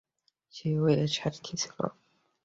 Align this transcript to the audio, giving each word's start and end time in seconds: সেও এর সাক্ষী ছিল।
সেও 0.53 0.83
এর 0.93 1.09
সাক্ষী 1.17 1.55
ছিল। 1.57 1.77